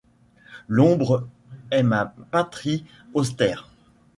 [0.67, 1.27] L'ombre
[1.69, 3.69] est ma patrie austère.